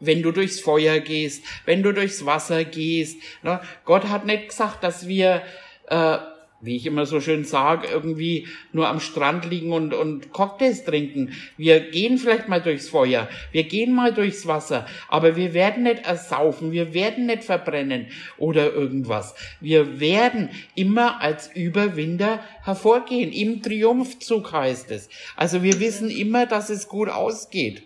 [0.00, 3.20] wenn du durchs Feuer gehst, wenn du durchs Wasser gehst.
[3.42, 3.60] Ne?
[3.84, 5.42] Gott hat nicht gesagt, dass wir
[5.88, 6.18] äh,
[6.60, 11.32] wie ich immer so schön sage, irgendwie nur am Strand liegen und, und Cocktails trinken.
[11.56, 16.04] Wir gehen vielleicht mal durchs Feuer, wir gehen mal durchs Wasser, aber wir werden nicht
[16.04, 19.34] ersaufen, wir werden nicht verbrennen oder irgendwas.
[19.60, 23.32] Wir werden immer als Überwinder hervorgehen.
[23.32, 25.08] Im Triumphzug heißt es.
[25.36, 27.84] Also wir wissen immer, dass es gut ausgeht.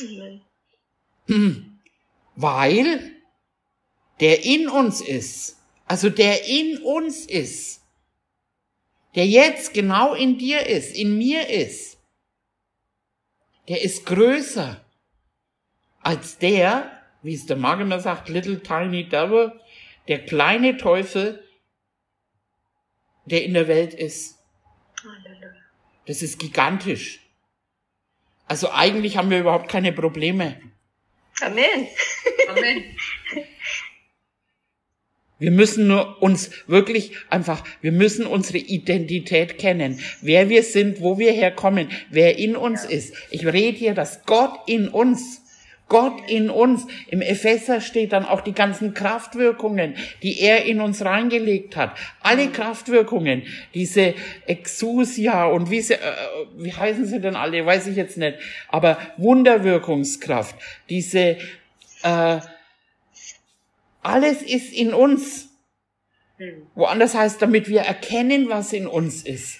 [0.00, 0.40] Hm.
[2.36, 3.12] Weil
[4.20, 7.82] der in uns ist, also der in uns ist,
[9.14, 11.98] der jetzt genau in dir ist, in mir ist,
[13.68, 14.84] der ist größer
[16.00, 16.90] als der,
[17.22, 19.52] wie es der Mag immer sagt, little tiny devil,
[20.08, 21.44] der kleine Teufel,
[23.26, 24.38] der in der Welt ist.
[26.06, 27.20] Das ist gigantisch.
[28.46, 30.60] Also eigentlich haben wir überhaupt keine Probleme.
[31.40, 31.88] Amen.
[32.48, 32.84] Amen.
[35.40, 41.18] Wir müssen nur uns wirklich einfach, wir müssen unsere Identität kennen, wer wir sind, wo
[41.18, 43.14] wir herkommen, wer in uns ist.
[43.30, 45.39] Ich rede hier, dass Gott in uns,
[45.90, 51.04] Gott in uns, im Epheser steht dann auch die ganzen Kraftwirkungen, die er in uns
[51.04, 51.98] reingelegt hat.
[52.20, 53.42] Alle Kraftwirkungen,
[53.74, 54.14] diese
[54.46, 55.98] Exousia und wie, sie, äh,
[56.56, 58.38] wie heißen sie denn alle, weiß ich jetzt nicht,
[58.68, 60.54] aber Wunderwirkungskraft,
[60.88, 61.36] diese,
[62.04, 62.40] äh,
[64.02, 65.48] alles ist in uns.
[66.38, 66.66] Hm.
[66.76, 69.58] Woanders heißt, damit wir erkennen, was in uns ist.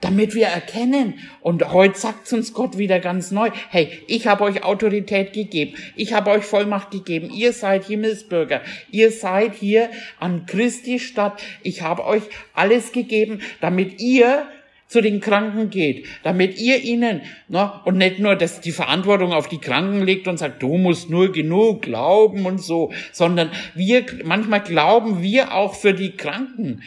[0.00, 1.18] Damit wir erkennen.
[1.40, 3.50] Und heute sagt uns Gott wieder ganz neu.
[3.70, 5.74] Hey, ich habe euch Autorität gegeben.
[5.96, 7.30] Ich habe euch Vollmacht gegeben.
[7.30, 8.60] Ihr seid Himmelsbürger.
[8.92, 9.90] Ihr seid hier
[10.20, 11.42] an Christi Stadt.
[11.64, 12.22] Ich habe euch
[12.54, 14.46] alles gegeben, damit ihr
[14.88, 19.48] zu den Kranken geht, damit ihr ihnen, ne, und nicht nur, dass die Verantwortung auf
[19.48, 24.62] die Kranken legt und sagt, du musst nur genug glauben und so, sondern wir, manchmal
[24.62, 26.82] glauben wir auch für die Kranken.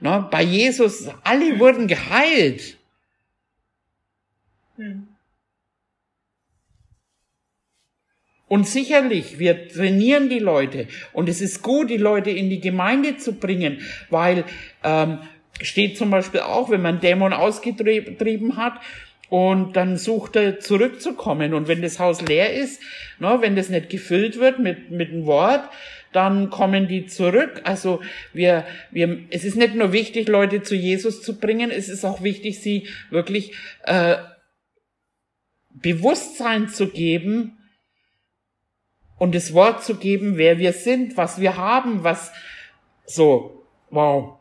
[0.00, 2.76] Ne, bei Jesus, alle wurden geheilt.
[4.76, 5.08] Hm.
[8.48, 13.16] Und sicherlich, wir trainieren die Leute und es ist gut, die Leute in die Gemeinde
[13.16, 14.44] zu bringen, weil
[14.84, 15.18] ähm,
[15.60, 18.80] steht zum Beispiel auch, wenn man Dämon ausgetrieben hat
[19.28, 21.54] und dann sucht er zurückzukommen.
[21.54, 22.80] Und wenn das Haus leer ist,
[23.18, 25.68] ne, wenn das nicht gefüllt wird mit, mit einem Wort,
[26.16, 27.60] dann kommen die zurück.
[27.64, 28.00] Also
[28.32, 32.22] wir, wir, es ist nicht nur wichtig, Leute zu Jesus zu bringen, es ist auch
[32.22, 34.16] wichtig, sie wirklich äh,
[35.70, 37.58] Bewusstsein zu geben
[39.18, 42.32] und das Wort zu geben, wer wir sind, was wir haben, was
[43.04, 44.38] so, wow.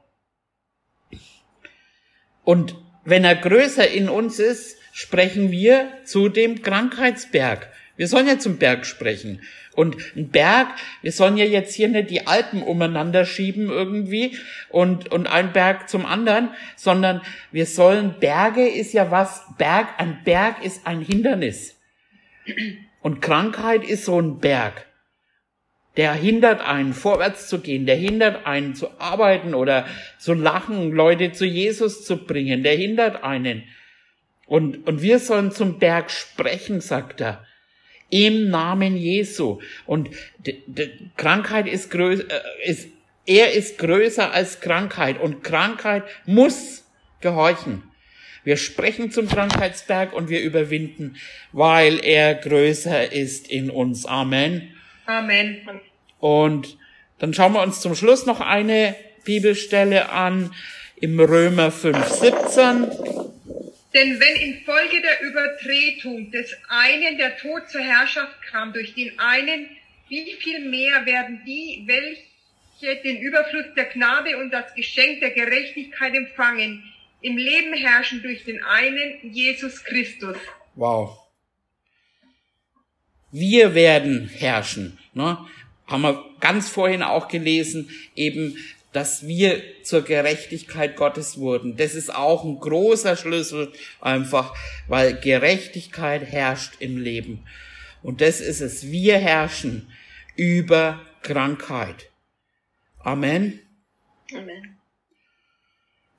[2.45, 7.69] Und wenn er größer in uns ist, sprechen wir zu dem Krankheitsberg.
[7.97, 9.41] Wir sollen ja zum Berg sprechen.
[9.73, 10.67] Und ein Berg,
[11.01, 14.37] wir sollen ja jetzt hier nicht die Alpen umeinander schieben irgendwie
[14.69, 17.21] und, und ein Berg zum anderen, sondern
[17.51, 21.79] wir sollen, Berge ist ja was, Berg, ein Berg ist ein Hindernis.
[23.01, 24.85] Und Krankheit ist so ein Berg
[25.97, 29.85] der hindert einen, vorwärts zu gehen, der hindert einen zu arbeiten oder
[30.19, 33.63] zu lachen, Leute zu Jesus zu bringen, der hindert einen.
[34.45, 37.45] Und, und wir sollen zum Berg sprechen, sagt er.
[38.09, 39.59] Im Namen Jesu.
[39.85, 40.09] Und
[41.17, 42.87] Krankheit ist größer, äh, ist,
[43.25, 46.85] er ist größer als Krankheit und Krankheit muss
[47.21, 47.83] gehorchen.
[48.43, 51.17] Wir sprechen zum Krankheitsberg und wir überwinden,
[51.51, 54.05] weil er größer ist in uns.
[54.05, 54.75] Amen.
[55.07, 55.67] Amen.
[56.19, 56.77] Und
[57.17, 60.53] dann schauen wir uns zum Schluss noch eine Bibelstelle an
[61.01, 63.14] im Römer 5, 17.
[63.95, 69.69] Denn wenn infolge der Übertretung des einen der Tod zur Herrschaft kam durch den einen,
[70.09, 76.13] wie viel mehr werden die, welche den Überfluss der Gnade und das Geschenk der Gerechtigkeit
[76.13, 76.83] empfangen,
[77.21, 80.35] im Leben herrschen durch den einen, Jesus Christus.
[80.75, 81.17] Wow.
[83.31, 84.99] Wir werden herrschen.
[85.13, 85.37] Ne?
[85.87, 88.57] haben wir ganz vorhin auch gelesen, eben,
[88.95, 91.75] dass wir zur Gerechtigkeit Gottes wurden.
[91.75, 94.55] Das ist auch ein großer Schlüssel einfach,
[94.87, 97.45] weil Gerechtigkeit herrscht im Leben.
[98.03, 98.89] Und das ist es.
[98.89, 99.91] Wir herrschen
[100.37, 102.09] über Krankheit.
[102.99, 103.59] Amen.
[104.33, 104.77] Amen.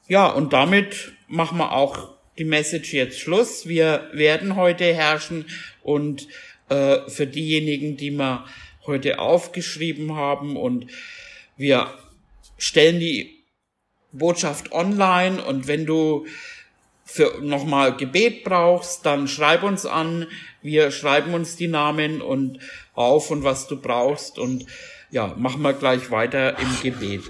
[0.07, 3.66] Ja, und damit machen wir auch die Message jetzt Schluss.
[3.66, 5.47] Wir werden heute herrschen
[5.83, 6.29] und
[6.68, 8.45] äh, für diejenigen, die wir
[8.85, 10.89] heute aufgeschrieben haben und
[11.57, 11.95] wir
[12.59, 13.44] stellen die
[14.12, 16.26] Botschaft online und wenn du
[17.04, 20.26] für nochmal Gebet brauchst, dann schreib uns an.
[20.61, 22.59] Wir schreiben uns die Namen und
[22.94, 24.66] auf und was du brauchst und
[25.11, 27.22] ja, machen wir gleich weiter im Gebet.